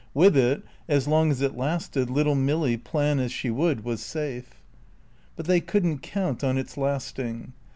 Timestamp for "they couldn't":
5.45-5.99